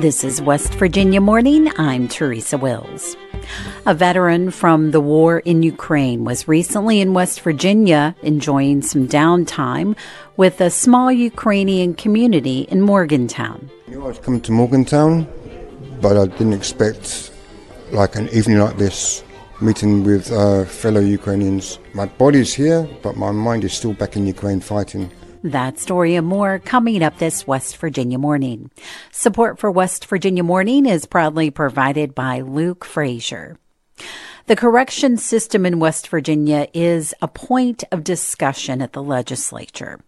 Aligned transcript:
This 0.00 0.24
is 0.24 0.42
West 0.42 0.74
Virginia 0.74 1.20
Morning. 1.20 1.70
I'm 1.78 2.08
Teresa 2.08 2.58
Wills. 2.58 3.16
A 3.86 3.94
veteran 3.94 4.50
from 4.50 4.90
the 4.90 5.00
war 5.00 5.38
in 5.40 5.62
Ukraine 5.62 6.24
was 6.24 6.48
recently 6.48 7.00
in 7.00 7.14
West 7.14 7.40
Virginia 7.42 8.14
enjoying 8.22 8.82
some 8.82 9.06
downtime 9.06 9.96
with 10.36 10.60
a 10.60 10.70
small 10.70 11.12
Ukrainian 11.12 11.94
community 11.94 12.62
in 12.62 12.80
Morgantown. 12.80 13.70
I 13.86 13.90
knew 13.90 14.04
I 14.04 14.08
was 14.08 14.18
coming 14.18 14.40
to 14.42 14.52
Morgantown, 14.52 15.28
but 16.00 16.16
I 16.16 16.26
didn't 16.26 16.54
expect 16.54 17.32
like 17.92 18.16
an 18.16 18.28
evening 18.30 18.58
like 18.58 18.76
this, 18.78 19.22
meeting 19.60 20.02
with 20.02 20.32
uh, 20.32 20.64
fellow 20.64 21.00
Ukrainians. 21.00 21.78
My 21.94 22.06
body's 22.06 22.52
here, 22.52 22.88
but 23.02 23.16
my 23.16 23.30
mind 23.30 23.64
is 23.64 23.72
still 23.74 23.92
back 23.92 24.16
in 24.16 24.26
Ukraine 24.26 24.60
fighting. 24.60 25.10
That 25.44 25.78
story 25.78 26.14
and 26.14 26.26
more 26.26 26.58
coming 26.58 27.02
up 27.02 27.18
this 27.18 27.46
West 27.46 27.76
Virginia 27.76 28.16
morning. 28.16 28.70
Support 29.12 29.58
for 29.58 29.70
West 29.70 30.06
Virginia 30.06 30.42
morning 30.42 30.86
is 30.86 31.04
proudly 31.04 31.50
provided 31.50 32.14
by 32.14 32.40
Luke 32.40 32.82
Frazier. 32.82 33.58
The 34.46 34.56
correction 34.56 35.18
system 35.18 35.66
in 35.66 35.80
West 35.80 36.08
Virginia 36.08 36.68
is 36.72 37.12
a 37.20 37.28
point 37.28 37.84
of 37.92 38.04
discussion 38.04 38.80
at 38.80 38.94
the 38.94 39.02
legislature. 39.02 40.00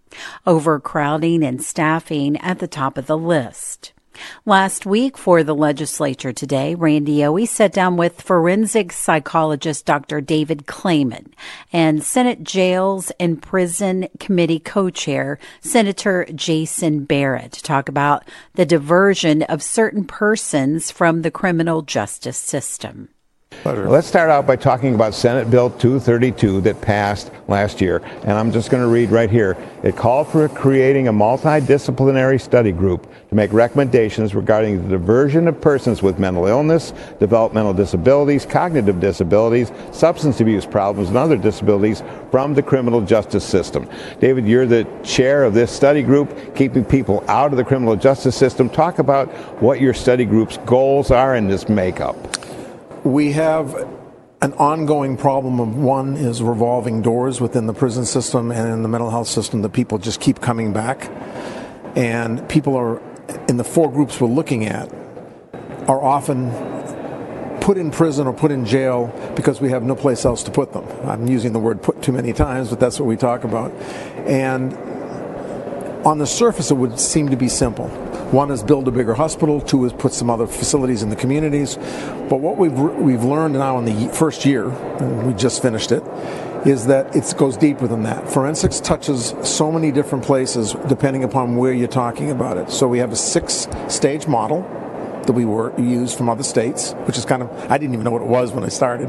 Overcrowding 0.47 1.45
and 1.45 1.62
staffing 1.62 2.39
at 2.39 2.59
the 2.59 2.66
top 2.66 2.97
of 2.97 3.06
the 3.06 3.19
list. 3.19 3.92
Last 4.45 4.87
week 4.87 5.19
for 5.19 5.43
the 5.43 5.55
legislature 5.55 6.33
today, 6.33 6.75
Randy 6.75 7.19
Yohe 7.19 7.48
sat 7.48 7.73
down 7.73 7.97
with 7.97 8.23
forensic 8.23 8.92
psychologist 8.92 9.87
Dr. 9.87 10.20
David 10.20 10.66
Clayman 10.66 11.33
and 11.73 12.02
Senate 12.02 12.45
Jails 12.45 13.11
and 13.19 13.42
Prison 13.42 14.09
Committee 14.19 14.61
co-chair 14.61 15.39
Senator 15.61 16.27
Jason 16.34 17.05
Barrett 17.05 17.52
to 17.52 17.62
talk 17.62 17.89
about 17.89 18.25
the 18.55 18.66
diversion 18.66 19.42
of 19.42 19.62
certain 19.62 20.05
persons 20.05 20.91
from 20.91 21.23
the 21.23 21.30
criminal 21.30 21.83
justice 21.83 22.39
system. 22.39 23.09
Pleasure. 23.67 23.89
Let's 23.89 24.06
start 24.06 24.31
out 24.31 24.47
by 24.47 24.55
talking 24.55 24.95
about 24.95 25.12
Senate 25.12 25.50
Bill 25.50 25.70
232 25.70 26.61
that 26.61 26.81
passed 26.81 27.33
last 27.48 27.81
year. 27.81 28.00
And 28.22 28.31
I'm 28.31 28.53
just 28.53 28.70
going 28.70 28.81
to 28.81 28.89
read 28.89 29.11
right 29.11 29.28
here. 29.28 29.56
It 29.83 29.97
called 29.97 30.28
for 30.28 30.48
creating 30.48 31.09
a 31.09 31.12
multidisciplinary 31.12 32.41
study 32.41 32.70
group 32.70 33.12
to 33.28 33.34
make 33.34 33.53
recommendations 33.53 34.37
regarding 34.37 34.84
the 34.84 34.91
diversion 34.91 35.48
of 35.48 35.61
persons 35.61 36.00
with 36.00 36.17
mental 36.17 36.47
illness, 36.47 36.92
developmental 37.19 37.75
disabilities, 37.75 38.47
cognitive 38.47 39.00
disabilities, 39.00 39.72
substance 39.91 40.41
abuse 40.41 40.64
problems, 40.64 41.09
and 41.09 41.19
other 41.19 41.37
disabilities 41.37 42.05
from 42.31 42.55
the 42.55 42.62
criminal 42.62 43.00
justice 43.00 43.44
system. 43.44 43.91
David, 44.20 44.47
you're 44.47 44.67
the 44.67 44.87
chair 45.03 45.42
of 45.42 45.55
this 45.55 45.72
study 45.72 46.05
group, 46.05 46.55
keeping 46.55 46.84
people 46.84 47.25
out 47.27 47.50
of 47.50 47.56
the 47.56 47.64
criminal 47.64 47.97
justice 47.97 48.37
system. 48.37 48.70
Talk 48.70 49.00
about 49.00 49.27
what 49.61 49.81
your 49.81 49.92
study 49.92 50.25
group's 50.25 50.56
goals 50.59 51.11
are 51.11 51.34
in 51.34 51.48
this 51.48 51.69
makeup 51.69 52.17
we 53.05 53.33
have 53.33 53.75
an 54.42 54.52
ongoing 54.55 55.16
problem 55.16 55.61
of 55.61 55.77
one 55.77 56.16
is 56.16 56.42
revolving 56.42 57.03
doors 57.03 57.41
within 57.41 57.66
the 57.66 57.72
prison 57.72 58.05
system 58.05 58.50
and 58.50 58.72
in 58.72 58.83
the 58.83 58.88
mental 58.88 59.11
health 59.11 59.28
system 59.28 59.62
that 59.62 59.72
people 59.72 59.98
just 59.98 60.20
keep 60.20 60.41
coming 60.41 60.72
back. 60.72 61.11
And 61.97 62.47
people 62.48 62.77
are, 62.77 63.00
in 63.48 63.56
the 63.56 63.64
four 63.64 63.91
groups 63.91 64.20
we're 64.20 64.28
looking 64.28 64.66
at, 64.66 64.92
are 65.88 66.03
often 66.03 66.50
put 67.61 67.78
in 67.78 67.91
prison 67.91 68.27
or 68.27 68.33
put 68.33 68.53
in 68.53 68.64
jail 68.66 69.12
because 69.34 69.60
we 69.60 69.70
have 69.70 69.83
no 69.83 69.97
place 69.97 70.25
else 70.25 70.42
to 70.44 70.50
put 70.50 70.72
them. 70.72 70.86
I'm 71.08 71.27
using 71.27 71.53
the 71.53 71.58
word 71.58 71.83
put 71.83 72.03
too 72.03 72.12
many 72.12 72.33
times, 72.33 72.69
but 72.70 72.78
that's 72.78 73.00
what 73.00 73.06
we 73.06 73.16
talk 73.16 73.44
about. 73.44 73.72
And 74.27 74.75
on 76.06 76.19
the 76.19 76.27
surface, 76.27 76.70
it 76.70 76.75
would 76.75 77.00
seem 77.00 77.31
to 77.31 77.36
be 77.36 77.48
simple. 77.48 77.88
One 78.32 78.50
is 78.50 78.64
build 78.64 78.88
a 78.88 78.91
bigger 78.91 79.14
hospital. 79.14 79.60
Two 79.60 79.84
is 79.84 79.92
put 79.92 80.12
some 80.12 80.30
other 80.30 80.48
facilities 80.48 81.02
in 81.02 81.10
the 81.10 81.16
communities. 81.16 81.77
But 81.77 82.41
what 82.41 82.56
we've 82.56 82.72
we've 82.72 83.22
learned 83.22 83.55
now 83.55 83.78
in 83.78 83.84
the 83.84 84.08
first 84.12 84.44
year, 84.44 84.69
we 85.24 85.32
just 85.34 85.62
finished 85.62 85.92
it, 85.92 86.02
is 86.66 86.86
that 86.86 87.15
it 87.15 87.32
goes 87.38 87.56
deeper 87.56 87.86
than 87.86 88.03
that. 88.03 88.28
Forensics 88.28 88.81
touches 88.81 89.32
so 89.44 89.70
many 89.70 89.92
different 89.92 90.25
places 90.25 90.75
depending 90.88 91.22
upon 91.22 91.54
where 91.56 91.72
you're 91.72 91.86
talking 91.86 92.32
about 92.32 92.56
it. 92.56 92.70
So 92.72 92.88
we 92.88 92.98
have 92.98 93.12
a 93.12 93.16
six-stage 93.16 94.26
model 94.26 94.62
that 95.26 95.32
we 95.32 95.44
were 95.44 95.78
used 95.81 96.16
from 96.19 96.28
other 96.28 96.42
states, 96.42 96.92
which 97.04 97.16
is 97.16 97.25
kind 97.25 97.42
of 97.42 97.70
I 97.70 97.78
didn't 97.78 97.94
even 97.94 98.03
know 98.03 98.10
what 98.10 98.22
it 98.22 98.28
was 98.28 98.50
when 98.50 98.65
I 98.65 98.70
started. 98.70 99.09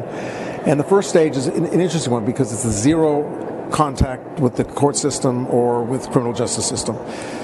And 0.68 0.80
the 0.80 0.84
first 0.84 1.10
stage 1.10 1.36
is 1.36 1.48
an, 1.48 1.66
an 1.66 1.82
interesting 1.82 2.14
one 2.14 2.24
because 2.24 2.54
it's 2.54 2.66
a 2.66 2.72
zero 2.72 3.47
contact 3.72 4.40
with 4.40 4.56
the 4.56 4.64
court 4.64 4.96
system 4.96 5.48
or 5.48 5.84
with 5.84 6.10
criminal 6.10 6.34
justice 6.34 6.68
system. 6.68 6.98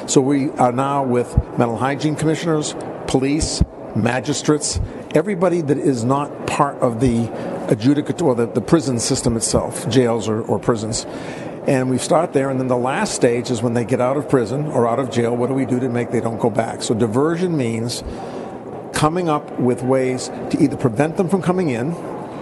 So 0.08 0.22
we 0.22 0.50
are 0.52 0.72
now 0.72 1.04
with 1.04 1.36
mental 1.58 1.78
hygiene 1.78 2.16
commissioners, 2.16 2.76
police, 3.08 3.62
magistrates, 3.96 4.80
everybody 5.14 5.62
that 5.62 5.78
is 5.78 6.04
not 6.04 6.48
part 6.48 6.78
of 6.78 7.00
the 7.00 7.28
adjudicator 7.68 8.24
or 8.24 8.36
the, 8.36 8.48
the 8.48 8.62
prison 8.62 9.00
system 9.00 9.38
itself, 9.38 9.88
jails 9.90 10.28
or, 10.28 10.42
or 10.42 10.60
prisons. 10.60 11.06
And 11.68 11.90
we 11.90 11.98
start 11.98 12.34
there, 12.34 12.50
and 12.50 12.60
then 12.60 12.68
the 12.68 12.76
last 12.76 13.14
stage 13.14 13.50
is 13.50 13.62
when 13.62 13.74
they 13.74 13.86
get 13.86 14.02
out 14.02 14.18
of 14.18 14.28
prison 14.28 14.66
or 14.68 14.86
out 14.86 15.00
of 15.00 15.10
jail. 15.10 15.36
What 15.36 15.48
do 15.48 15.54
we 15.54 15.66
do 15.66 15.80
to 15.80 15.88
make 15.88 16.12
they 16.12 16.20
don't 16.20 16.40
go 16.40 16.50
back? 16.50 16.84
So 16.84 16.94
diversion 16.94 17.56
means 17.56 18.04
coming 18.92 19.30
up 19.30 19.60
with 19.60 19.82
ways 19.82 20.28
to 20.50 20.58
either 20.62 20.76
prevent 20.76 21.16
them 21.16 21.30
from 21.30 21.42
coming 21.42 21.70
in 21.70 21.94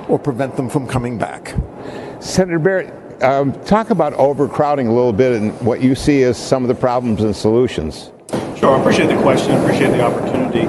or 0.08 0.18
prevent 0.18 0.56
them 0.56 0.70
from 0.70 0.88
coming 0.88 1.18
back. 1.18 1.56
Senator 2.20 2.60
Barrett, 2.60 2.94
um, 3.22 3.54
talk 3.66 3.90
about 3.90 4.14
overcrowding 4.14 4.88
a 4.88 4.94
little 4.94 5.14
bit 5.14 5.40
and 5.40 5.60
what 5.62 5.82
you 5.82 5.96
see 5.96 6.24
as 6.24 6.38
some 6.38 6.64
of 6.64 6.68
the 6.68 6.76
problems 6.76 7.22
and 7.22 7.36
solutions. 7.36 8.12
Sure, 8.58 8.76
I 8.76 8.80
appreciate 8.80 9.08
the 9.08 9.22
question, 9.22 9.52
appreciate 9.58 9.92
the 9.92 10.02
opportunity. 10.02 10.62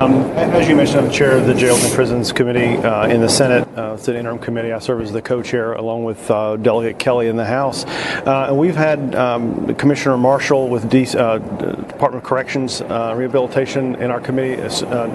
Um, 0.00 0.14
as 0.32 0.68
you 0.68 0.76
mentioned, 0.76 1.06
I'm 1.06 1.10
chair 1.10 1.36
of 1.36 1.46
the 1.46 1.54
Jails 1.54 1.84
and 1.84 1.92
Prisons 1.92 2.32
Committee 2.32 2.76
uh, 2.76 3.08
in 3.08 3.20
the 3.20 3.28
Senate. 3.28 3.67
Uh, 3.78 3.94
it's 3.94 4.08
an 4.08 4.16
interim 4.16 4.40
committee. 4.40 4.72
I 4.72 4.80
serve 4.80 5.02
as 5.02 5.12
the 5.12 5.22
co-chair 5.22 5.74
along 5.74 6.02
with 6.02 6.28
uh, 6.32 6.56
Delegate 6.56 6.98
Kelly 6.98 7.28
in 7.28 7.36
the 7.36 7.44
House. 7.44 7.84
Uh, 7.84 8.46
and 8.48 8.58
we've 8.58 8.74
had 8.74 9.14
um, 9.14 9.72
Commissioner 9.76 10.18
Marshall 10.18 10.68
with 10.68 10.90
D- 10.90 11.06
uh, 11.16 11.38
Department 11.38 12.16
of 12.16 12.24
Corrections 12.24 12.80
uh, 12.80 13.14
Rehabilitation 13.16 13.94
in 13.94 14.10
our 14.10 14.20
committee 14.20 14.56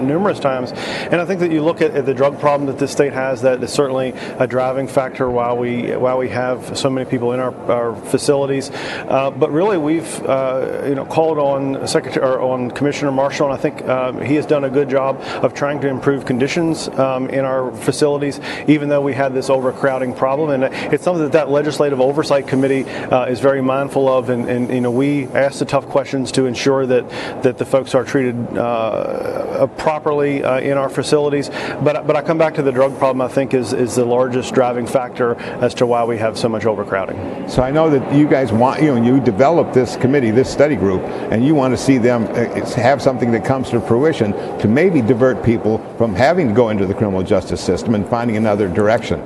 numerous 0.02 0.40
times. 0.40 0.72
And 0.72 1.20
I 1.20 1.26
think 1.26 1.40
that 1.40 1.50
you 1.50 1.62
look 1.62 1.82
at, 1.82 1.90
at, 1.90 2.06
the 2.06 2.14
drug 2.14 2.40
problem 2.40 2.66
that 2.68 2.78
this 2.78 2.90
state 2.90 3.12
has, 3.12 3.42
that 3.42 3.62
is 3.62 3.70
certainly 3.70 4.14
a 4.38 4.46
driving 4.46 4.88
factor 4.88 5.28
why 5.28 5.52
we 5.52 5.94
why 5.94 6.14
we 6.14 6.30
have 6.30 6.78
so 6.78 6.88
many 6.88 7.08
people 7.08 7.32
in 7.32 7.40
our, 7.40 7.54
our 7.70 7.96
facilities. 7.96 8.70
but 9.06 9.50
really, 9.50 9.76
we've 9.76 10.18
you 10.20 10.94
know 10.94 11.06
called 11.10 11.38
on 11.38 11.86
Secretary 11.86 12.24
or 12.24 12.40
on 12.40 12.70
Commissioner 12.70 13.12
Marshall, 13.12 13.50
and 13.50 13.58
I 13.58 13.60
think 13.60 13.86
um, 13.88 14.22
he 14.22 14.36
has 14.36 14.46
done 14.46 14.64
a 14.64 14.70
good 14.70 14.88
job 14.88 15.20
of 15.42 15.52
trying 15.52 15.80
to 15.82 15.88
improve 15.88 16.24
conditions 16.24 16.88
um, 16.88 17.28
in 17.28 17.44
our 17.44 17.70
facilities, 17.76 18.40
even 18.68 18.88
though 18.88 19.00
we 19.00 19.14
had 19.14 19.34
this 19.34 19.50
overcrowding 19.50 20.14
problem. 20.14 20.50
And 20.50 20.74
it's 20.92 21.04
something 21.04 21.22
that 21.22 21.32
that 21.32 21.50
legislative 21.50 22.00
oversight 22.00 22.46
committee 22.46 22.84
uh, 22.84 23.26
is 23.26 23.40
very 23.40 23.62
mindful 23.62 24.08
of. 24.08 24.30
And, 24.30 24.48
and, 24.48 24.70
you 24.70 24.80
know, 24.80 24.90
we 24.90 25.26
ask 25.28 25.58
the 25.58 25.64
tough 25.64 25.86
questions 25.86 26.32
to 26.32 26.46
ensure 26.46 26.86
that 26.86 27.08
that 27.42 27.58
the 27.58 27.64
folks 27.64 27.94
are 27.94 28.04
treated 28.04 28.36
uh, 28.56 29.66
properly 29.78 30.42
uh, 30.42 30.60
in 30.60 30.76
our 30.76 30.88
facilities. 30.88 31.48
But 31.48 32.06
but 32.06 32.16
I 32.16 32.22
come 32.22 32.38
back 32.38 32.54
to 32.54 32.62
the 32.62 32.72
drug 32.72 32.98
problem. 32.98 33.20
I 33.20 33.32
think 33.32 33.54
is 33.54 33.72
is 33.72 33.94
the 33.94 34.04
largest 34.04 34.54
driving 34.54 34.86
factor 34.86 35.34
as 35.60 35.74
to 35.74 35.86
why 35.86 36.04
we 36.04 36.18
have 36.18 36.38
so 36.38 36.48
much 36.48 36.66
overcrowding. 36.66 37.48
So 37.48 37.62
I 37.62 37.70
know 37.70 37.90
that 37.90 38.14
you 38.14 38.28
guys 38.28 38.52
want 38.52 38.82
you 38.82 38.94
know 38.94 39.02
you 39.02 39.20
develop 39.20 39.72
this 39.72 39.96
committee, 39.96 40.30
this 40.30 40.50
study 40.50 40.76
group, 40.76 41.02
and 41.02 41.44
you 41.44 41.54
want 41.54 41.72
to 41.72 41.78
see 41.78 41.98
them 41.98 42.24
uh, 42.24 42.66
have 42.76 43.00
something 43.02 43.30
that 43.32 43.44
comes 43.44 43.70
to 43.70 43.80
fruition 43.80 44.32
to 44.58 44.68
maybe 44.68 45.00
divert 45.00 45.44
people 45.44 45.78
from 45.96 46.14
having 46.14 46.48
to 46.48 46.54
go 46.54 46.70
into 46.70 46.86
the 46.86 46.94
criminal 46.94 47.22
justice 47.22 47.60
system 47.60 47.94
and 47.94 48.08
finding 48.08 48.36
another 48.44 48.68
direction. 48.68 49.20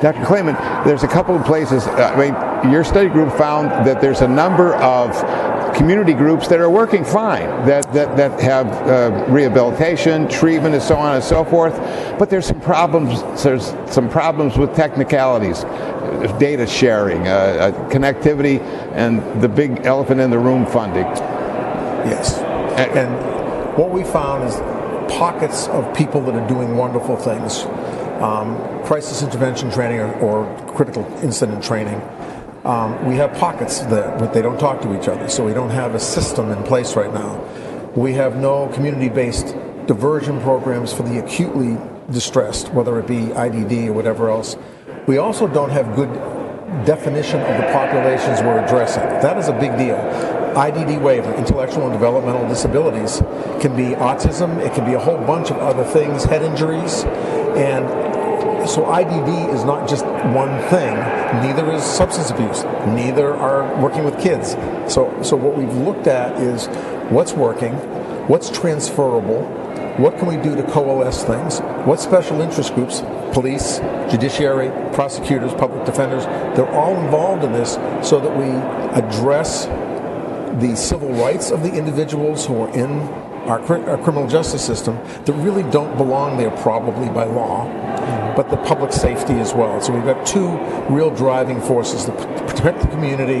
Dr. 0.00 0.24
Clayman, 0.24 0.56
there's 0.84 1.02
a 1.02 1.08
couple 1.08 1.36
of 1.36 1.44
places, 1.44 1.86
uh, 1.86 2.12
I 2.14 2.62
mean, 2.62 2.72
your 2.72 2.84
study 2.84 3.10
group 3.10 3.32
found 3.34 3.86
that 3.86 4.00
there's 4.00 4.22
a 4.22 4.28
number 4.28 4.74
of 4.76 5.12
community 5.76 6.14
groups 6.14 6.48
that 6.48 6.58
are 6.58 6.70
working 6.70 7.04
fine, 7.04 7.48
that, 7.66 7.92
that, 7.92 8.16
that 8.16 8.40
have 8.40 8.66
uh, 8.66 9.26
rehabilitation, 9.30 10.26
treatment, 10.28 10.74
and 10.74 10.82
so 10.82 10.96
on 10.96 11.14
and 11.14 11.24
so 11.24 11.44
forth. 11.44 11.74
But 12.18 12.30
there's 12.30 12.46
some 12.46 12.60
problems. 12.60 13.42
There's 13.42 13.74
some 13.92 14.08
problems 14.08 14.56
with 14.56 14.74
technicalities, 14.74 15.64
data 16.38 16.66
sharing, 16.66 17.28
uh, 17.28 17.30
uh, 17.30 17.90
connectivity, 17.90 18.60
and 18.92 19.42
the 19.42 19.48
big 19.48 19.84
elephant 19.84 20.20
in 20.20 20.30
the 20.30 20.38
room 20.38 20.66
funding. 20.66 21.04
Yes. 22.06 22.38
And, 22.78 22.98
and 22.98 23.76
what 23.76 23.90
we 23.90 24.02
found 24.04 24.44
is 24.48 24.56
pockets 25.12 25.68
of 25.68 25.94
people 25.94 26.20
that 26.22 26.34
are 26.34 26.48
doing 26.48 26.76
wonderful 26.76 27.16
things. 27.16 27.64
Um, 28.20 28.84
crisis 28.84 29.22
intervention 29.22 29.70
training 29.70 30.00
or, 30.00 30.12
or 30.20 30.72
critical 30.74 31.04
incident 31.22 31.64
training. 31.64 32.00
Um, 32.64 33.04
we 33.06 33.16
have 33.16 33.32
pockets 33.38 33.80
that 33.80 34.18
but 34.18 34.32
they 34.32 34.42
don't 34.42 34.58
talk 34.58 34.80
to 34.82 34.98
each 34.98 35.08
other, 35.08 35.28
so 35.28 35.44
we 35.44 35.52
don't 35.52 35.70
have 35.70 35.94
a 35.94 36.00
system 36.00 36.50
in 36.50 36.62
place 36.62 36.94
right 36.94 37.12
now. 37.12 37.42
We 37.96 38.12
have 38.12 38.36
no 38.36 38.68
community-based 38.68 39.56
diversion 39.86 40.40
programs 40.40 40.92
for 40.92 41.02
the 41.02 41.18
acutely 41.18 41.76
distressed, 42.10 42.72
whether 42.72 42.98
it 43.00 43.06
be 43.06 43.32
IDD 43.34 43.88
or 43.88 43.92
whatever 43.92 44.30
else. 44.30 44.56
We 45.06 45.18
also 45.18 45.48
don't 45.48 45.70
have 45.70 45.96
good 45.96 46.12
definition 46.86 47.40
of 47.40 47.56
the 47.56 47.72
populations 47.72 48.40
we're 48.40 48.64
addressing. 48.64 49.02
That 49.02 49.36
is 49.38 49.48
a 49.48 49.52
big 49.52 49.76
deal 49.76 50.41
IDD 50.54 51.00
waiver, 51.00 51.32
intellectual 51.34 51.84
and 51.84 51.92
developmental 51.92 52.48
disabilities, 52.48 53.18
can 53.60 53.76
be 53.76 53.94
autism, 53.96 54.58
it 54.64 54.74
can 54.74 54.84
be 54.84 54.94
a 54.94 54.98
whole 54.98 55.18
bunch 55.18 55.50
of 55.50 55.58
other 55.58 55.84
things, 55.84 56.24
head 56.24 56.42
injuries, 56.42 57.04
and 57.56 57.86
so 58.68 58.84
IDD 58.84 59.52
is 59.52 59.64
not 59.64 59.88
just 59.88 60.04
one 60.06 60.60
thing. 60.70 60.94
Neither 61.42 61.72
is 61.72 61.82
substance 61.82 62.30
abuse. 62.30 62.62
Neither 62.94 63.34
are 63.34 63.82
working 63.82 64.04
with 64.04 64.20
kids. 64.20 64.52
So, 64.92 65.20
so 65.22 65.36
what 65.36 65.56
we've 65.56 65.72
looked 65.72 66.06
at 66.06 66.40
is 66.40 66.66
what's 67.10 67.32
working, 67.32 67.72
what's 68.28 68.50
transferable, 68.50 69.42
what 69.98 70.16
can 70.18 70.28
we 70.28 70.36
do 70.36 70.54
to 70.54 70.62
coalesce 70.70 71.24
things, 71.24 71.58
what 71.86 72.00
special 72.00 72.40
interest 72.40 72.74
groups, 72.74 73.00
police, 73.32 73.78
judiciary, 74.10 74.70
prosecutors, 74.94 75.52
public 75.54 75.84
defenders, 75.84 76.24
they're 76.56 76.72
all 76.72 76.96
involved 76.96 77.44
in 77.44 77.52
this 77.52 77.74
so 78.06 78.20
that 78.20 78.36
we 78.36 78.44
address 78.96 79.66
the 80.60 80.76
civil 80.76 81.10
rights 81.12 81.50
of 81.50 81.62
the 81.62 81.72
individuals 81.72 82.46
who 82.46 82.62
are 82.62 82.68
in 82.74 83.00
our, 83.48 83.60
our 83.88 83.98
criminal 83.98 84.28
justice 84.28 84.64
system 84.64 84.96
that 85.24 85.32
really 85.34 85.68
don't 85.70 85.96
belong 85.96 86.36
there 86.36 86.50
probably 86.58 87.08
by 87.08 87.24
law 87.24 87.66
but 88.36 88.50
the 88.50 88.56
public 88.58 88.92
safety 88.92 89.34
as 89.34 89.52
well. 89.54 89.80
So 89.80 89.92
we've 89.92 90.04
got 90.04 90.26
two 90.26 90.48
real 90.88 91.10
driving 91.10 91.60
forces 91.60 92.04
to 92.04 92.12
protect 92.12 92.80
the 92.80 92.88
community, 92.88 93.40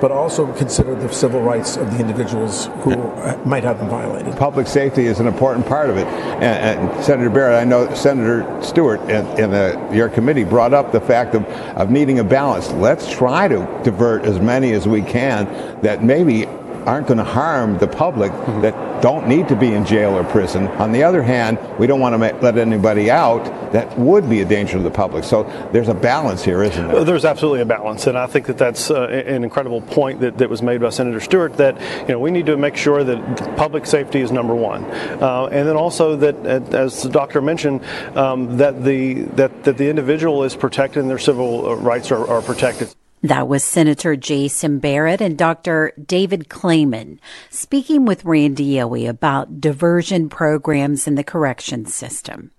but 0.00 0.10
also 0.10 0.52
consider 0.54 0.94
the 0.94 1.12
civil 1.12 1.40
rights 1.40 1.76
of 1.76 1.90
the 1.92 1.98
individuals 1.98 2.66
who 2.82 2.96
might 3.44 3.64
have 3.64 3.78
them 3.78 3.88
violated. 3.88 4.36
Public 4.36 4.66
safety 4.66 5.06
is 5.06 5.20
an 5.20 5.26
important 5.26 5.66
part 5.66 5.90
of 5.90 5.96
it. 5.96 6.06
And, 6.06 6.80
and 6.80 7.04
Senator 7.04 7.30
Barrett, 7.30 7.60
I 7.60 7.64
know 7.64 7.92
Senator 7.94 8.46
Stewart 8.62 9.00
in, 9.02 9.26
in 9.38 9.50
the, 9.50 9.90
your 9.92 10.08
committee 10.08 10.44
brought 10.44 10.74
up 10.74 10.92
the 10.92 11.00
fact 11.00 11.34
of, 11.34 11.44
of 11.76 11.90
needing 11.90 12.18
a 12.18 12.24
balance. 12.24 12.70
Let's 12.72 13.10
try 13.10 13.48
to 13.48 13.80
divert 13.84 14.24
as 14.24 14.40
many 14.40 14.72
as 14.72 14.86
we 14.86 15.02
can 15.02 15.46
that 15.82 16.02
maybe 16.02 16.46
aren't 16.86 17.06
going 17.06 17.18
to 17.18 17.24
harm 17.24 17.78
the 17.78 17.88
public 17.88 18.32
mm-hmm. 18.32 18.62
that 18.62 19.02
don't 19.02 19.26
need 19.26 19.48
to 19.48 19.56
be 19.56 19.72
in 19.72 19.84
jail 19.84 20.16
or 20.16 20.24
prison. 20.24 20.66
On 20.68 20.92
the 20.92 21.02
other 21.02 21.22
hand, 21.22 21.58
we 21.78 21.86
don't 21.86 22.00
want 22.00 22.14
to 22.14 22.18
let 22.40 22.58
anybody 22.58 23.10
out 23.10 23.44
that 23.72 23.98
would 23.98 24.28
be 24.28 24.40
a 24.40 24.44
danger 24.44 24.74
to 24.74 24.82
the 24.82 24.90
public. 24.90 25.24
So 25.24 25.44
there's 25.72 25.88
a 25.88 25.94
balance 25.94 26.44
here, 26.44 26.62
isn't 26.62 26.88
there? 26.88 27.04
There's 27.04 27.24
absolutely 27.24 27.60
a 27.60 27.66
balance, 27.66 28.06
and 28.06 28.18
I 28.18 28.26
think 28.26 28.46
that 28.46 28.58
that's 28.58 28.90
uh, 28.90 29.04
an 29.04 29.44
incredible 29.44 29.80
point 29.80 30.20
that, 30.20 30.38
that 30.38 30.50
was 30.50 30.60
made 30.62 30.80
by 30.80 30.90
Senator 30.90 31.20
Stewart. 31.20 31.56
That 31.56 31.80
you 32.02 32.14
know 32.14 32.18
we 32.18 32.30
need 32.30 32.46
to 32.46 32.56
make 32.56 32.76
sure 32.76 33.04
that 33.04 33.56
public 33.56 33.86
safety 33.86 34.20
is 34.20 34.32
number 34.32 34.54
one, 34.54 34.84
uh, 34.84 35.48
and 35.50 35.66
then 35.66 35.76
also 35.76 36.16
that, 36.16 36.36
as 36.74 37.02
the 37.02 37.08
doctor 37.08 37.40
mentioned, 37.40 37.84
um, 38.16 38.58
that 38.58 38.84
the 38.84 39.22
that, 39.36 39.64
that 39.64 39.78
the 39.78 39.88
individual 39.88 40.44
is 40.44 40.56
protected 40.56 41.02
and 41.02 41.10
their 41.10 41.18
civil 41.18 41.70
uh, 41.70 41.74
rights 41.76 42.10
are, 42.10 42.26
are 42.28 42.42
protected. 42.42 42.94
That 43.22 43.48
was 43.48 43.62
Senator 43.62 44.16
Jason 44.16 44.78
Barrett 44.78 45.20
and 45.20 45.36
Dr. 45.36 45.92
David 46.02 46.48
Clayman 46.48 47.18
speaking 47.50 48.06
with 48.06 48.24
Randy 48.24 48.76
Yohe 48.76 49.06
about 49.06 49.60
diversion 49.60 50.30
programs 50.30 51.06
in 51.06 51.16
the 51.16 51.24
corrections 51.24 51.94
system. 51.94 52.50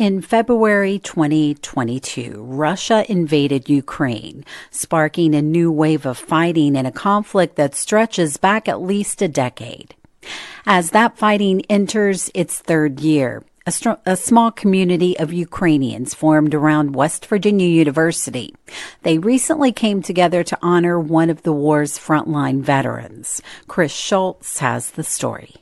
In 0.00 0.22
February 0.22 0.98
2022, 0.98 2.42
Russia 2.42 3.04
invaded 3.12 3.68
Ukraine, 3.68 4.46
sparking 4.70 5.34
a 5.34 5.42
new 5.42 5.70
wave 5.70 6.06
of 6.06 6.16
fighting 6.16 6.74
in 6.74 6.86
a 6.86 6.90
conflict 6.90 7.56
that 7.56 7.74
stretches 7.74 8.38
back 8.38 8.66
at 8.66 8.80
least 8.80 9.20
a 9.20 9.28
decade. 9.28 9.94
As 10.64 10.92
that 10.92 11.18
fighting 11.18 11.66
enters 11.68 12.30
its 12.32 12.60
third 12.60 13.00
year, 13.00 13.44
a, 13.66 13.98
a, 14.06 14.16
small 14.16 14.50
community 14.50 15.18
of 15.18 15.34
Ukrainians 15.34 16.14
formed 16.14 16.54
around 16.54 16.94
West 16.94 17.26
Virginia 17.26 17.68
University. 17.68 18.54
They 19.02 19.18
recently 19.18 19.70
came 19.70 20.00
together 20.00 20.42
to 20.44 20.58
honor 20.62 20.98
one 20.98 21.28
of 21.28 21.42
the 21.42 21.52
war's 21.52 21.98
frontline 21.98 22.62
veterans. 22.62 23.42
Chris 23.68 23.92
Schulz 23.92 24.60
has 24.60 24.92
the 24.92 25.04
story. 25.04 25.56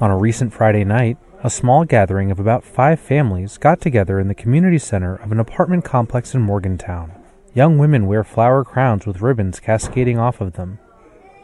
On 0.00 0.10
a 0.10 0.16
recent 0.16 0.54
Friday 0.54 0.84
night, 0.84 1.18
a 1.42 1.48
small 1.48 1.84
gathering 1.84 2.30
of 2.30 2.38
about 2.38 2.62
five 2.62 3.00
families 3.00 3.56
got 3.56 3.80
together 3.80 4.20
in 4.20 4.28
the 4.28 4.34
community 4.34 4.78
center 4.78 5.14
of 5.16 5.32
an 5.32 5.40
apartment 5.40 5.82
complex 5.84 6.34
in 6.34 6.40
Morgantown. 6.42 7.12
Young 7.54 7.78
women 7.78 8.06
wear 8.06 8.22
flower 8.22 8.62
crowns 8.62 9.06
with 9.06 9.22
ribbons 9.22 9.58
cascading 9.58 10.18
off 10.18 10.42
of 10.42 10.52
them. 10.52 10.78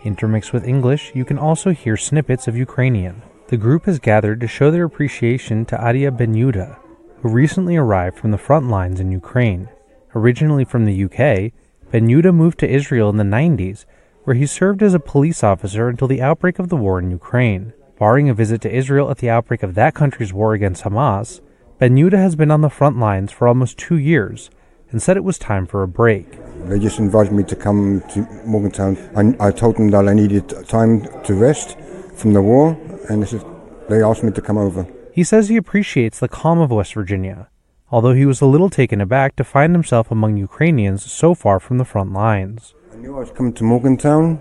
Intermixed 0.04 0.52
with 0.52 0.68
English, 0.68 1.12
you 1.14 1.25
can 1.25 1.38
also 1.38 1.70
hear 1.70 1.97
snippets 1.97 2.47
of 2.47 2.56
Ukrainian. 2.56 3.23
The 3.49 3.56
group 3.56 3.87
has 3.87 3.99
gathered 3.99 4.38
to 4.40 4.47
show 4.47 4.70
their 4.70 4.85
appreciation 4.85 5.64
to 5.66 5.82
Adia 5.82 6.11
Benyuda, 6.11 6.76
who 7.23 7.30
recently 7.30 7.76
arrived 7.76 8.18
from 8.18 8.32
the 8.32 8.38
front 8.38 8.68
lines 8.68 9.00
in 9.00 9.11
Ukraine. 9.11 9.70
Originally 10.14 10.66
from 10.66 10.85
the 10.85 11.04
UK, 11.04 11.52
Benyuda 11.90 12.35
moved 12.35 12.59
to 12.59 12.68
Israel 12.68 13.09
in 13.09 13.16
the 13.16 13.25
90s, 13.25 13.87
where 14.25 14.37
he 14.37 14.44
served 14.44 14.82
as 14.82 14.92
a 14.92 15.00
police 15.00 15.42
officer 15.42 15.88
until 15.88 16.09
the 16.09 16.20
outbreak 16.20 16.59
of 16.59 16.68
the 16.68 16.76
war 16.76 16.99
in 16.99 17.11
Ukraine. 17.11 17.73
Barring 17.98 18.28
a 18.28 18.34
visit 18.34 18.60
to 18.60 18.74
Israel 18.74 19.10
at 19.10 19.18
the 19.18 19.30
outbreak 19.30 19.62
of 19.62 19.74
that 19.74 19.94
country's 19.94 20.32
war 20.32 20.52
against 20.52 20.84
Hamas, 20.84 21.40
Benyuda 21.80 22.18
has 22.18 22.36
been 22.36 22.50
on 22.50 22.60
the 22.60 22.68
front 22.68 22.98
lines 22.98 23.32
for 23.32 23.48
almost 23.48 23.78
two 23.78 23.96
years 23.96 24.50
and 24.90 25.00
said 25.00 25.16
it 25.16 25.24
was 25.24 25.38
time 25.38 25.66
for 25.66 25.82
a 25.82 25.88
break. 25.88 26.38
They 26.68 26.78
just 26.78 26.98
invited 26.98 27.32
me 27.32 27.42
to 27.44 27.56
come 27.56 28.02
to 28.12 28.20
Morgantown. 28.44 28.98
I, 29.16 29.48
I 29.48 29.50
told 29.50 29.76
them 29.76 29.88
that 29.90 30.08
I 30.08 30.12
needed 30.12 30.48
time 30.68 31.06
to 31.24 31.34
rest 31.34 31.78
from 32.14 32.34
the 32.34 32.42
war, 32.42 32.78
and 33.08 33.22
they, 33.22 33.26
said, 33.26 33.44
they 33.88 34.02
asked 34.02 34.22
me 34.22 34.30
to 34.32 34.42
come 34.42 34.58
over. 34.58 34.86
He 35.12 35.24
says 35.24 35.48
he 35.48 35.56
appreciates 35.56 36.18
the 36.18 36.28
calm 36.28 36.58
of 36.58 36.70
West 36.70 36.92
Virginia, 36.92 37.48
although 37.90 38.12
he 38.12 38.26
was 38.26 38.42
a 38.42 38.46
little 38.46 38.68
taken 38.68 39.00
aback 39.00 39.36
to 39.36 39.44
find 39.44 39.74
himself 39.74 40.10
among 40.10 40.36
Ukrainians 40.36 41.10
so 41.10 41.34
far 41.34 41.58
from 41.60 41.78
the 41.78 41.84
front 41.84 42.12
lines. 42.12 42.74
I 42.92 42.96
knew 42.96 43.16
I 43.16 43.20
was 43.20 43.30
coming 43.30 43.54
to 43.54 43.64
Morgantown, 43.64 44.38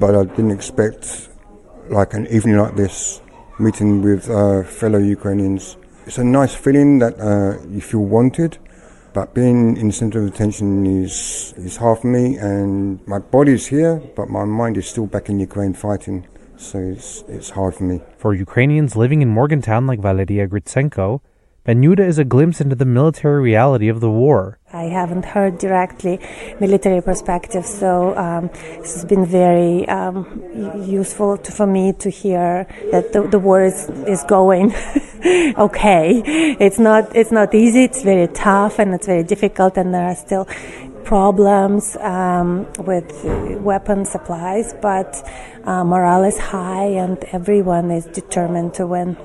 but 0.00 0.16
I 0.16 0.24
didn't 0.24 0.50
expect 0.50 1.28
like 1.92 2.14
an 2.14 2.26
evening 2.28 2.56
like 2.56 2.74
this, 2.74 3.20
meeting 3.58 4.02
with 4.02 4.28
uh, 4.30 4.62
fellow 4.64 4.98
Ukrainians. 4.98 5.76
It's 6.06 6.18
a 6.18 6.24
nice 6.24 6.54
feeling 6.54 6.98
that 7.00 7.20
uh, 7.20 7.62
you 7.68 7.80
feel 7.80 8.00
wanted, 8.00 8.58
but 9.12 9.34
being 9.34 9.76
in 9.76 9.88
the 9.88 9.92
center 9.92 10.20
of 10.20 10.26
attention 10.26 10.86
is, 10.86 11.52
is 11.56 11.76
hard 11.76 11.98
for 12.00 12.06
me, 12.06 12.36
and 12.36 13.06
my 13.06 13.18
body 13.18 13.52
is 13.52 13.66
here, 13.66 14.02
but 14.16 14.28
my 14.28 14.44
mind 14.44 14.78
is 14.78 14.88
still 14.88 15.06
back 15.06 15.28
in 15.28 15.38
Ukraine 15.38 15.74
fighting, 15.74 16.26
so 16.56 16.78
it's, 16.78 17.22
it's 17.28 17.50
hard 17.50 17.74
for 17.74 17.84
me. 17.84 18.00
For 18.16 18.34
Ukrainians 18.34 18.96
living 18.96 19.20
in 19.20 19.28
Morgantown 19.28 19.86
like 19.86 20.00
Valeria 20.00 20.48
Gritsenko, 20.48 21.20
Benyuda 21.64 22.00
is 22.00 22.18
a 22.18 22.24
glimpse 22.24 22.60
into 22.60 22.74
the 22.74 22.84
military 22.84 23.40
reality 23.40 23.86
of 23.86 24.00
the 24.00 24.10
war. 24.10 24.58
I 24.72 24.84
haven't 24.84 25.24
heard 25.24 25.58
directly 25.58 26.18
military 26.58 27.00
perspective, 27.00 27.64
so 27.64 28.16
um, 28.18 28.48
this 28.80 28.94
has 28.94 29.04
been 29.04 29.24
very 29.24 29.86
um, 29.88 30.42
useful 30.84 31.36
to, 31.38 31.52
for 31.52 31.68
me 31.68 31.92
to 32.00 32.10
hear 32.10 32.66
that 32.90 33.12
the, 33.12 33.28
the 33.28 33.38
war 33.38 33.62
is, 33.62 33.88
is 34.08 34.24
going 34.24 34.74
okay. 35.56 36.20
It's 36.58 36.80
not 36.80 37.14
it's 37.14 37.30
not 37.30 37.54
easy. 37.54 37.84
It's 37.84 38.02
very 38.02 38.26
tough 38.26 38.80
and 38.80 38.92
it's 38.92 39.06
very 39.06 39.22
difficult, 39.22 39.76
and 39.76 39.94
there 39.94 40.08
are 40.08 40.16
still 40.16 40.48
problems 41.04 41.96
um, 41.98 42.66
with 42.78 43.06
weapon 43.60 44.04
supplies, 44.04 44.74
but 44.82 45.14
uh, 45.62 45.84
morale 45.84 46.24
is 46.24 46.38
high 46.38 46.86
and 46.86 47.22
everyone 47.30 47.92
is 47.92 48.06
determined 48.06 48.74
to 48.74 48.86
win. 48.88 49.16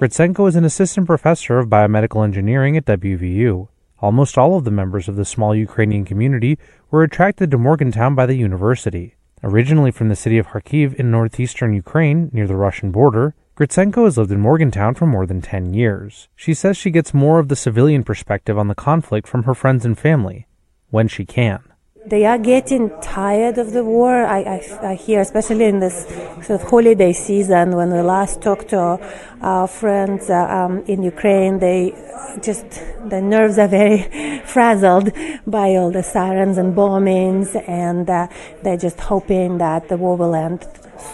Gritsenko 0.00 0.48
is 0.48 0.56
an 0.56 0.64
assistant 0.64 1.06
professor 1.06 1.60
of 1.60 1.68
biomedical 1.68 2.24
engineering 2.24 2.76
at 2.76 2.84
WVU. 2.84 3.68
Almost 4.00 4.36
all 4.36 4.56
of 4.56 4.64
the 4.64 4.72
members 4.72 5.08
of 5.08 5.14
the 5.14 5.24
small 5.24 5.54
Ukrainian 5.54 6.04
community 6.04 6.58
were 6.90 7.04
attracted 7.04 7.48
to 7.52 7.58
Morgantown 7.58 8.16
by 8.16 8.26
the 8.26 8.34
university. 8.34 9.14
Originally 9.44 9.92
from 9.92 10.08
the 10.08 10.16
city 10.16 10.36
of 10.36 10.48
Kharkiv 10.48 10.94
in 10.94 11.12
northeastern 11.12 11.74
Ukraine, 11.74 12.28
near 12.32 12.48
the 12.48 12.56
Russian 12.56 12.90
border, 12.90 13.36
Gritsenko 13.56 14.04
has 14.04 14.18
lived 14.18 14.32
in 14.32 14.40
Morgantown 14.40 14.94
for 14.94 15.06
more 15.06 15.26
than 15.26 15.40
10 15.40 15.72
years. 15.74 16.28
She 16.34 16.54
says 16.54 16.76
she 16.76 16.90
gets 16.90 17.14
more 17.14 17.38
of 17.38 17.48
the 17.48 17.56
civilian 17.56 18.02
perspective 18.02 18.58
on 18.58 18.66
the 18.66 18.74
conflict 18.74 19.28
from 19.28 19.44
her 19.44 19.54
friends 19.54 19.86
and 19.86 19.96
family, 19.96 20.48
when 20.90 21.06
she 21.06 21.24
can 21.24 21.62
they 22.06 22.26
are 22.26 22.38
getting 22.38 22.90
tired 23.00 23.58
of 23.58 23.72
the 23.72 23.84
war. 23.84 24.24
I, 24.26 24.40
I, 24.40 24.88
I, 24.90 24.94
hear, 24.94 25.20
especially 25.20 25.64
in 25.64 25.80
this 25.80 26.06
sort 26.42 26.60
of 26.60 26.62
holiday 26.62 27.12
season, 27.12 27.76
when 27.76 27.90
we 27.90 28.00
last 28.00 28.42
talked 28.42 28.68
to 28.68 29.00
our 29.40 29.66
friends 29.66 30.28
uh, 30.28 30.34
um, 30.34 30.84
in 30.86 31.02
Ukraine, 31.02 31.58
they 31.58 31.94
just 32.42 32.66
the 33.08 33.20
nerves 33.20 33.58
are 33.58 33.68
very 33.68 34.40
frazzled 34.44 35.12
by 35.46 35.68
all 35.76 35.90
the 35.90 36.02
sirens 36.02 36.58
and 36.58 36.74
bombings, 36.74 37.56
and 37.68 38.08
uh, 38.10 38.28
they're 38.62 38.76
just 38.76 39.00
hoping 39.00 39.58
that 39.58 39.88
the 39.88 39.96
war 39.96 40.16
will 40.16 40.34
end 40.34 40.66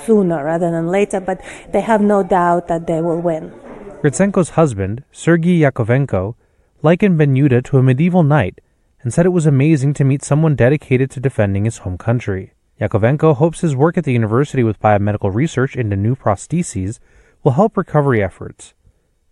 sooner 0.05 0.45
rather 0.45 0.71
than 0.71 0.89
later. 0.89 1.21
But 1.21 1.41
they 1.73 1.83
have 1.83 2.01
no 2.01 2.23
doubt 2.23 2.69
that 2.69 2.87
they 2.87 3.01
will 3.01 3.21
win. 3.21 3.53
Gritsenko's 4.03 4.51
husband, 4.51 5.05
Sergei 5.13 5.59
Yakovenko, 5.61 6.35
likened 6.83 7.21
Benyuda 7.21 7.63
to 7.65 7.79
a 7.79 7.83
medieval 7.83 8.23
knight 8.23 8.61
and 9.03 9.13
said 9.13 9.27
it 9.27 9.31
was 9.31 9.47
amazing 9.47 9.95
to 9.95 10.05
meet 10.05 10.23
someone 10.23 10.55
dedicated 10.55 11.11
to 11.11 11.21
defending 11.21 11.65
his 11.65 11.79
home 11.79 11.97
country. 11.97 12.53
Yakovenko 12.81 13.37
hopes 13.37 13.61
his 13.61 13.77
work 13.77 13.99
at 13.99 14.05
the 14.05 14.13
university 14.13 14.63
with 14.63 14.81
biomedical 14.81 15.35
research 15.35 15.77
into 15.77 15.97
new 15.97 16.17
prostheses 16.17 16.99
will 17.43 17.53
help 17.53 17.77
recovery 17.77 18.23
efforts. 18.23 18.75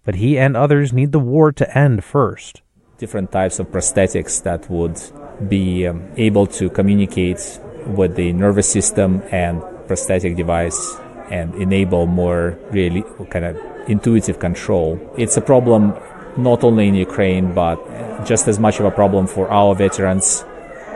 But 0.04 0.16
he 0.16 0.38
and 0.38 0.56
others 0.56 0.92
need 0.92 1.12
the 1.12 1.18
war 1.18 1.52
to 1.52 1.78
end 1.78 2.04
first. 2.04 2.62
Different 2.98 3.32
types 3.32 3.58
of 3.58 3.68
prosthetics 3.68 4.42
that 4.42 4.68
would 4.70 5.00
be 5.48 5.86
um, 5.86 6.10
able 6.16 6.46
to 6.46 6.68
communicate 6.68 7.60
with 7.86 8.16
the 8.16 8.32
nervous 8.32 8.70
system 8.70 9.22
and 9.30 9.62
prosthetic 9.86 10.36
device 10.36 10.96
and 11.30 11.54
enable 11.54 12.06
more 12.06 12.58
really 12.70 13.04
kind 13.30 13.44
of 13.44 13.56
intuitive 13.88 14.38
control. 14.38 14.98
It's 15.16 15.36
a 15.36 15.40
problem 15.40 15.94
not 16.38 16.62
only 16.64 16.88
in 16.88 16.94
Ukraine, 16.94 17.52
but 17.52 17.76
just 18.24 18.48
as 18.48 18.58
much 18.58 18.78
of 18.78 18.86
a 18.86 18.90
problem 18.90 19.26
for 19.26 19.50
our 19.50 19.74
veterans 19.74 20.44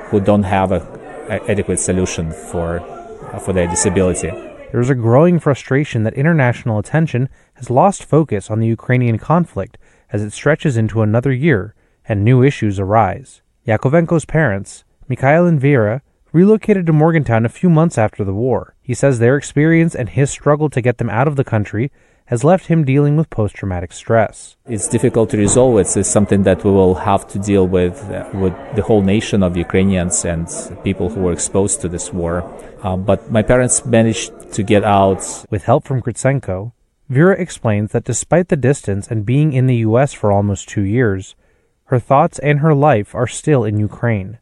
who 0.07 0.21
don't 0.21 0.45
have 0.45 0.73
a, 0.73 0.81
a 1.29 1.51
adequate 1.51 1.81
solution 1.81 2.33
for 2.33 2.81
uh, 3.33 3.39
for 3.39 3.53
their 3.53 3.67
disability. 3.67 4.31
There 4.71 4.81
is 4.81 4.91
a 4.91 4.95
growing 4.95 5.39
frustration 5.39 6.05
that 6.05 6.15
international 6.15 6.79
attention 6.79 7.29
has 7.55 7.71
lost 7.71 8.05
focus 8.05 8.51
on 8.51 8.61
the 8.61 8.67
Ukrainian 8.67 9.19
conflict 9.19 9.77
as 10.11 10.23
it 10.23 10.33
stretches 10.33 10.77
into 10.77 11.03
another 11.03 11.33
year 11.33 11.75
and 12.09 12.25
new 12.25 12.43
issues 12.43 12.79
arise. 12.79 13.43
Yakovenko's 13.67 14.25
parents, 14.25 14.85
Mikhail 15.09 15.47
and 15.47 15.61
Vera, 15.61 16.03
relocated 16.33 16.87
to 16.87 16.93
Morgantown 16.93 17.45
a 17.45 17.51
few 17.51 17.69
months 17.69 17.99
after 17.99 18.25
the 18.25 18.35
war. 18.35 18.75
He 18.83 18.95
says 18.95 19.19
their 19.19 19.37
experience 19.37 19.95
and 19.95 20.09
his 20.09 20.31
struggle 20.31 20.71
to 20.71 20.81
get 20.81 20.99
them 20.99 21.11
out 21.11 21.29
of 21.29 21.37
the 21.37 21.45
country 21.45 21.93
has 22.33 22.43
left 22.43 22.69
him 22.69 22.83
dealing 22.83 23.15
with 23.19 23.29
post 23.29 23.55
traumatic 23.55 23.93
stress. 23.93 24.57
It's 24.67 24.89
difficult 24.89 25.29
to 25.33 25.37
resolve. 25.37 25.79
It's, 25.83 25.99
it's, 25.99 26.09
something 26.09 26.45
that 26.45 26.65
we 26.65 26.71
will 26.71 26.95
have 26.95 27.29
to 27.33 27.39
deal 27.39 27.67
with 27.69 27.97
uh, 28.05 28.27
with 28.33 28.55
the 28.75 28.85
whole 28.89 29.03
nation 29.03 29.43
of 29.43 29.51
Ukrainians 29.67 30.25
and 30.25 30.47
people 30.83 31.11
who 31.11 31.21
were 31.25 31.35
exposed 31.39 31.83
to 31.83 31.89
this 31.91 32.07
war. 32.21 32.35
Uh, 32.83 32.97
but 32.97 33.31
my 33.31 33.43
parents 33.43 33.85
managed 33.85 34.31
to 34.57 34.63
get 34.73 34.83
out. 34.83 35.23
With 35.51 35.65
help 35.65 35.83
from 35.85 36.01
Gritsenko, 36.01 36.73
Vera 37.11 37.37
explains 37.47 37.93
that 37.93 38.05
despite 38.13 38.49
the 38.49 38.63
distance 38.71 39.05
and 39.11 39.27
being 39.35 39.53
in 39.53 39.67
the 39.67 39.81
U.S. 39.89 40.15
for 40.15 40.33
almost 40.33 40.71
two 40.71 40.87
years, 40.99 41.37
her 41.91 41.99
thoughts 41.99 42.39
and 42.39 42.61
her 42.61 42.75
life 42.75 43.15
are 43.15 43.27
still 43.41 43.63
in 43.63 43.79
Ukraine. 43.79 44.39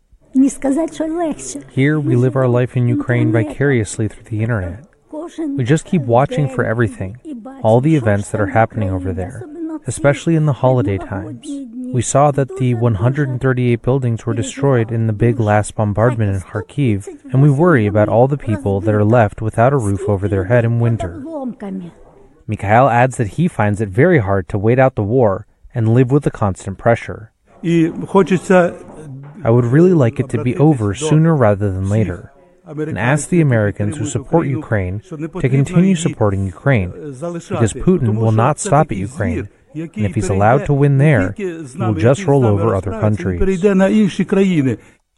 Here, 1.80 1.98
we 1.98 2.14
live 2.14 2.36
our 2.36 2.46
life 2.46 2.76
in 2.76 2.86
Ukraine 2.86 3.32
vicariously 3.32 4.06
through 4.06 4.28
the 4.30 4.42
internet. 4.44 4.89
We 5.12 5.64
just 5.64 5.86
keep 5.86 6.02
watching 6.02 6.48
for 6.48 6.64
everything, 6.64 7.18
all 7.62 7.80
the 7.80 7.96
events 7.96 8.30
that 8.30 8.40
are 8.40 8.46
happening 8.46 8.90
over 8.90 9.12
there, 9.12 9.44
especially 9.86 10.36
in 10.36 10.46
the 10.46 10.52
holiday 10.52 10.98
times. 10.98 11.48
We 11.92 12.00
saw 12.00 12.30
that 12.30 12.56
the 12.58 12.74
138 12.74 13.82
buildings 13.82 14.24
were 14.24 14.34
destroyed 14.34 14.92
in 14.92 15.08
the 15.08 15.12
big 15.12 15.40
last 15.40 15.74
bombardment 15.74 16.36
in 16.36 16.40
Kharkiv, 16.42 17.08
and 17.32 17.42
we 17.42 17.50
worry 17.50 17.86
about 17.86 18.08
all 18.08 18.28
the 18.28 18.38
people 18.38 18.80
that 18.82 18.94
are 18.94 19.04
left 19.04 19.42
without 19.42 19.72
a 19.72 19.78
roof 19.78 20.08
over 20.08 20.28
their 20.28 20.44
head 20.44 20.64
in 20.64 20.78
winter. 20.78 21.24
Mikhail 22.46 22.88
adds 22.88 23.16
that 23.16 23.34
he 23.34 23.48
finds 23.48 23.80
it 23.80 23.88
very 23.88 24.20
hard 24.20 24.48
to 24.50 24.58
wait 24.58 24.78
out 24.78 24.94
the 24.94 25.02
war 25.02 25.46
and 25.74 25.92
live 25.92 26.12
with 26.12 26.22
the 26.22 26.30
constant 26.30 26.78
pressure. 26.78 27.32
I 29.42 29.50
would 29.50 29.64
really 29.64 29.94
like 29.94 30.20
it 30.20 30.28
to 30.28 30.44
be 30.44 30.56
over 30.56 30.94
sooner 30.94 31.34
rather 31.34 31.72
than 31.72 31.88
later 31.88 32.32
and 32.78 32.98
ask 32.98 33.28
the 33.28 33.40
Americans 33.40 33.96
who 33.96 34.06
support 34.06 34.46
Ukraine 34.46 35.00
to 35.00 35.48
continue 35.48 35.94
supporting 35.96 36.46
Ukraine, 36.46 36.90
because 36.90 37.72
Putin 37.72 38.16
will 38.16 38.32
not 38.32 38.58
stop 38.58 38.90
at 38.92 38.96
Ukraine, 38.96 39.48
and 39.74 40.06
if 40.08 40.14
he's 40.14 40.28
allowed 40.28 40.66
to 40.66 40.72
win 40.72 40.98
there, 40.98 41.32
he 41.32 41.44
will 41.44 41.94
just 41.94 42.24
roll 42.26 42.46
over 42.46 42.74
other 42.74 42.92
countries. 42.92 43.64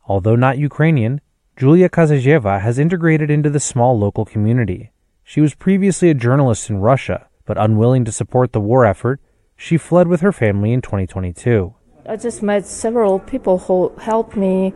Although 0.07 0.37
not 0.37 0.59
Ukrainian, 0.59 1.21
Julia 1.57 1.89
Kazajeva 1.89 2.61
has 2.61 2.79
integrated 2.79 3.31
into 3.31 3.51
the 3.51 3.61
small 3.61 3.99
local 3.99 4.25
community. 4.25 4.91
She 5.23 5.41
was 5.41 5.55
previously 5.55 6.11
a 6.11 6.15
journalist 6.15 6.71
in 6.71 6.79
Russia, 6.79 7.29
but 7.45 7.59
unwilling 7.59 8.05
to 8.07 8.13
support 8.13 8.53
the 8.53 8.61
war 8.61 8.85
effort, 8.87 9.21
she 9.57 9.77
fled 9.77 10.09
with 10.09 10.23
her 10.23 10.33
family 10.33 10.73
in 10.73 10.81
2022. 10.83 11.75
I 12.09 12.17
just 12.17 12.43
met 12.43 12.67
several 12.67 13.21
people 13.21 13.59
who 13.59 13.93
helped 13.99 14.35
me, 14.37 14.75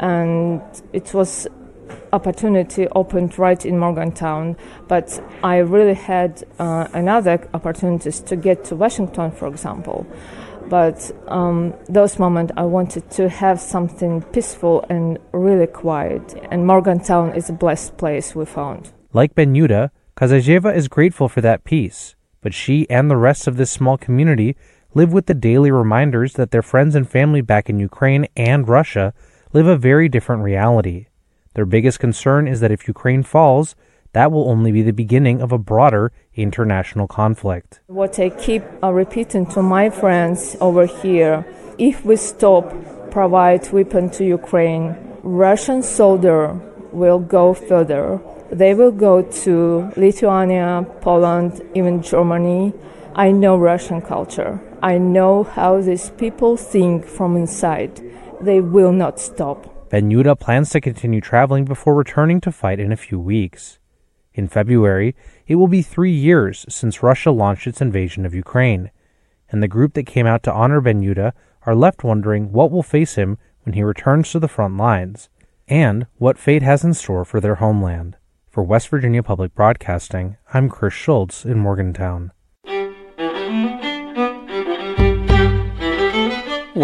and 0.00 0.62
it 0.92 1.12
was 1.12 1.46
opportunity 2.12 2.86
opened 2.88 3.38
right 3.38 3.64
in 3.64 3.78
Morgantown, 3.78 4.56
but 4.88 5.22
I 5.42 5.58
really 5.58 5.94
had 5.94 6.44
uh, 6.58 6.88
another 6.92 7.48
opportunities 7.54 8.20
to 8.20 8.36
get 8.36 8.64
to 8.66 8.76
Washington, 8.76 9.30
for 9.30 9.48
example. 9.48 10.06
But 10.68 11.10
um, 11.28 11.74
those 11.88 12.18
moments 12.18 12.52
I 12.56 12.64
wanted 12.64 13.10
to 13.12 13.28
have 13.28 13.60
something 13.60 14.22
peaceful 14.22 14.84
and 14.88 15.18
really 15.32 15.66
quiet, 15.66 16.34
and 16.50 16.66
Morgantown 16.66 17.34
is 17.34 17.50
a 17.50 17.52
blessed 17.52 17.96
place 17.96 18.34
we 18.34 18.44
found. 18.44 18.92
Like 19.12 19.34
Benyuda, 19.34 19.90
Kazajeva 20.16 20.74
is 20.74 20.88
grateful 20.88 21.28
for 21.28 21.40
that 21.42 21.64
peace, 21.64 22.14
but 22.40 22.54
she 22.54 22.88
and 22.88 23.10
the 23.10 23.16
rest 23.16 23.46
of 23.46 23.56
this 23.56 23.70
small 23.70 23.98
community 23.98 24.56
live 24.94 25.12
with 25.12 25.26
the 25.26 25.34
daily 25.34 25.70
reminders 25.70 26.34
that 26.34 26.50
their 26.50 26.62
friends 26.62 26.94
and 26.94 27.08
family 27.08 27.40
back 27.40 27.68
in 27.68 27.78
Ukraine 27.78 28.26
and 28.36 28.68
Russia 28.68 29.12
live 29.52 29.66
a 29.66 29.76
very 29.76 30.08
different 30.08 30.42
reality. 30.42 31.06
Their 31.54 31.66
biggest 31.66 32.00
concern 32.00 32.46
is 32.48 32.60
that 32.60 32.72
if 32.72 32.88
Ukraine 32.88 33.22
falls, 33.22 33.76
that 34.12 34.30
will 34.30 34.48
only 34.48 34.70
be 34.70 34.82
the 34.82 34.92
beginning 34.92 35.40
of 35.40 35.50
a 35.52 35.58
broader 35.58 36.12
international 36.34 37.08
conflict. 37.08 37.80
What 37.86 38.18
I 38.18 38.30
keep 38.30 38.62
uh, 38.82 38.92
repeating 38.92 39.46
to 39.46 39.62
my 39.62 39.90
friends 39.90 40.56
over 40.60 40.86
here 40.86 41.44
if 41.78 42.04
we 42.04 42.16
stop 42.16 42.72
provide 43.10 43.72
weapon 43.72 44.10
to 44.10 44.24
Ukraine, 44.24 44.96
Russian 45.22 45.82
soldier 45.82 46.54
will 46.92 47.18
go 47.18 47.54
further. 47.54 48.20
They 48.50 48.74
will 48.74 48.92
go 48.92 49.22
to 49.44 49.90
Lithuania, 49.96 50.86
Poland, 51.00 51.60
even 51.74 52.02
Germany. 52.02 52.72
I 53.16 53.30
know 53.32 53.56
Russian 53.56 54.00
culture. 54.00 54.60
I 54.82 54.98
know 54.98 55.44
how 55.44 55.80
these 55.80 56.10
people 56.10 56.56
think 56.56 57.06
from 57.06 57.36
inside. 57.36 58.00
They 58.40 58.60
will 58.60 58.92
not 58.92 59.18
stop. 59.18 59.73
Benyuda 59.94 60.36
plans 60.40 60.70
to 60.70 60.80
continue 60.80 61.20
traveling 61.20 61.64
before 61.64 61.94
returning 61.94 62.40
to 62.40 62.50
fight 62.50 62.80
in 62.80 62.90
a 62.90 62.96
few 62.96 63.20
weeks. 63.20 63.78
In 64.32 64.48
February, 64.48 65.14
it 65.46 65.54
will 65.54 65.68
be 65.68 65.82
three 65.82 66.10
years 66.10 66.66
since 66.68 67.04
Russia 67.04 67.30
launched 67.30 67.68
its 67.68 67.80
invasion 67.80 68.26
of 68.26 68.34
Ukraine, 68.34 68.90
and 69.50 69.62
the 69.62 69.68
group 69.68 69.94
that 69.94 70.04
came 70.04 70.26
out 70.26 70.42
to 70.42 70.52
honor 70.52 70.80
Benyuda 70.80 71.32
are 71.62 71.76
left 71.76 72.02
wondering 72.02 72.50
what 72.50 72.72
will 72.72 72.82
face 72.82 73.14
him 73.14 73.38
when 73.62 73.74
he 73.74 73.84
returns 73.84 74.32
to 74.32 74.40
the 74.40 74.48
front 74.48 74.76
lines, 74.76 75.28
and 75.68 76.08
what 76.18 76.38
fate 76.38 76.62
has 76.62 76.82
in 76.82 76.92
store 76.92 77.24
for 77.24 77.38
their 77.38 77.62
homeland. 77.62 78.16
For 78.50 78.64
West 78.64 78.88
Virginia 78.88 79.22
Public 79.22 79.54
Broadcasting, 79.54 80.38
I'm 80.52 80.68
Chris 80.68 80.92
Schulz 80.92 81.44
in 81.44 81.60
Morgantown. 81.60 82.32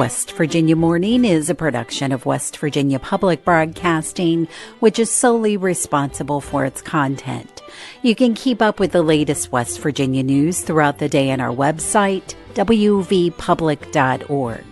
West 0.00 0.32
Virginia 0.32 0.74
Morning 0.76 1.26
is 1.26 1.50
a 1.50 1.54
production 1.54 2.10
of 2.10 2.24
West 2.24 2.56
Virginia 2.56 2.98
Public 2.98 3.44
Broadcasting, 3.44 4.48
which 4.78 4.98
is 4.98 5.10
solely 5.10 5.58
responsible 5.58 6.40
for 6.40 6.64
its 6.64 6.80
content. 6.80 7.60
You 8.00 8.14
can 8.14 8.32
keep 8.32 8.62
up 8.62 8.80
with 8.80 8.92
the 8.92 9.02
latest 9.02 9.52
West 9.52 9.78
Virginia 9.80 10.22
news 10.22 10.62
throughout 10.62 11.00
the 11.00 11.08
day 11.10 11.30
on 11.30 11.42
our 11.42 11.54
website, 11.54 12.34
wvpublic.org. 12.54 14.64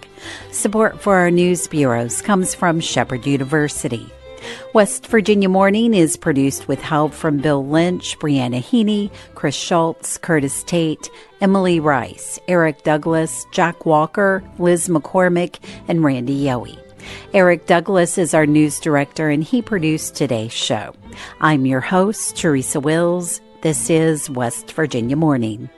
Support 0.50 1.02
for 1.02 1.16
our 1.16 1.30
news 1.30 1.68
bureaus 1.68 2.22
comes 2.22 2.54
from 2.54 2.80
Shepherd 2.80 3.26
University. 3.26 4.10
West 4.74 5.06
Virginia 5.06 5.48
Morning 5.48 5.94
is 5.94 6.16
produced 6.16 6.68
with 6.68 6.80
help 6.80 7.12
from 7.12 7.38
Bill 7.38 7.66
Lynch, 7.66 8.18
Brianna 8.18 8.62
Heaney, 8.62 9.10
Chris 9.34 9.54
Schulz, 9.54 10.18
Curtis 10.18 10.62
Tate, 10.64 11.10
Emily 11.40 11.80
Rice, 11.80 12.38
Eric 12.48 12.82
Douglas, 12.82 13.46
Jack 13.52 13.86
Walker, 13.86 14.42
Liz 14.58 14.88
McCormick, 14.88 15.58
and 15.88 16.04
Randy 16.04 16.44
Yohe. 16.44 16.78
Eric 17.32 17.66
Douglas 17.66 18.18
is 18.18 18.34
our 18.34 18.46
news 18.46 18.80
director 18.80 19.30
and 19.30 19.42
he 19.42 19.62
produced 19.62 20.14
today's 20.14 20.52
show. 20.52 20.94
I'm 21.40 21.66
your 21.66 21.80
host, 21.80 22.36
Teresa 22.36 22.80
Wills. 22.80 23.40
This 23.62 23.90
is 23.90 24.30
West 24.30 24.72
Virginia 24.72 25.16
Morning. 25.16 25.68